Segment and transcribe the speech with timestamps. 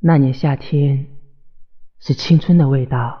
[0.00, 1.08] 那年夏天
[1.98, 3.20] 是青春的味道。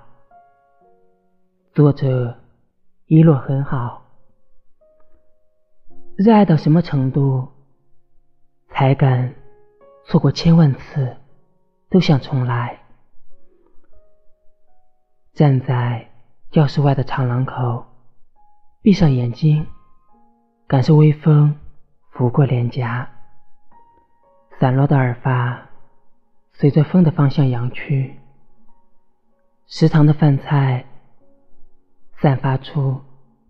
[1.74, 2.38] 作者
[3.06, 4.04] 一落很好。
[6.16, 7.48] 热爱到什么程度，
[8.68, 9.34] 才敢
[10.04, 11.16] 错过千万次
[11.90, 12.78] 都想重来？
[15.32, 16.08] 站在
[16.52, 17.84] 教室外的长廊口，
[18.82, 19.66] 闭上眼睛，
[20.68, 21.58] 感受微风
[22.12, 23.10] 拂过脸颊，
[24.60, 25.67] 散落的耳发。
[26.60, 28.16] 随着风的方向扬去，
[29.68, 30.84] 食堂的饭菜
[32.16, 33.00] 散发出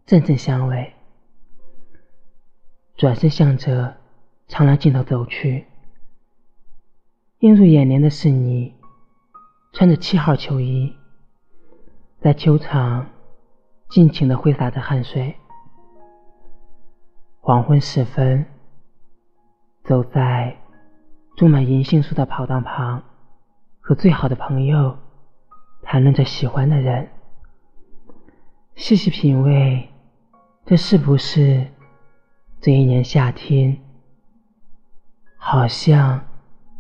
[0.05, 0.93] 阵阵香味。
[2.97, 3.97] 转身向着
[4.47, 5.65] 长廊尽头走去，
[7.39, 8.75] 映入眼帘的是你
[9.73, 10.95] 穿着七号球衣，
[12.21, 13.09] 在球场
[13.89, 15.35] 尽情的挥洒着汗水。
[17.41, 18.45] 黄昏时分，
[19.83, 20.59] 走在。
[21.39, 23.01] 种满银杏树的跑道旁，
[23.79, 24.99] 和最好的朋友
[25.83, 27.09] 谈论着喜欢的人。
[28.75, 29.89] 细细品味，
[30.67, 31.65] 这是不是
[32.61, 33.79] 这一年夏天？
[35.37, 36.21] 好像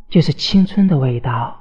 [0.08, 1.56] 就是青春的味道。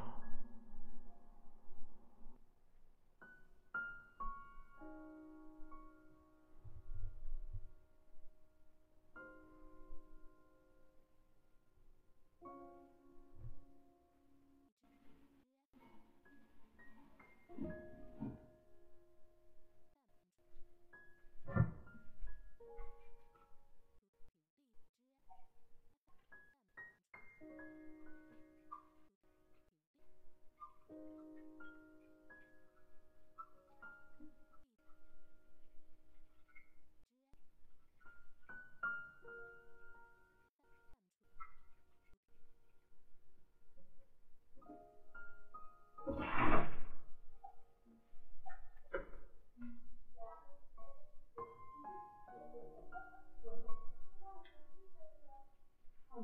[56.18, 56.24] 我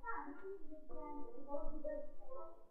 [0.00, 0.34] 看，今
[0.68, 0.76] 天
[1.34, 2.63] 有好几个。